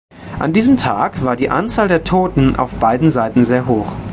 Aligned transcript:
An 0.39 0.51
diesem 0.51 0.77
Tag 0.77 1.23
war 1.23 1.35
die 1.35 1.51
Anzahl 1.51 1.87
der 1.87 2.03
Toten 2.03 2.55
auf 2.55 2.73
beiden 2.79 3.11
Seiten 3.11 3.45
sehr 3.45 3.67
hoch. 3.67 3.95